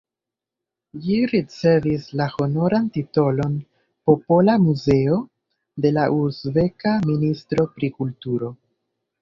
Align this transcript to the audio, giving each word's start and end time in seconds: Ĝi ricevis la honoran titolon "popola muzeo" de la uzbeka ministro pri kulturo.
Ĝi 1.01 1.17
ricevis 1.31 2.07
la 2.21 2.25
honoran 2.35 2.87
titolon 2.95 3.53
"popola 4.11 4.55
muzeo" 4.65 5.19
de 5.87 5.93
la 5.99 6.09
uzbeka 6.21 6.97
ministro 7.13 7.71
pri 7.77 7.93
kulturo. 8.01 8.55